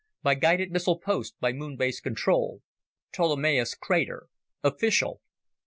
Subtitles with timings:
[0.23, 2.63] By Guided Missile Post by Moon Base control,
[3.13, 4.29] Ptolomaeus Crater.
[4.63, 5.21] Official.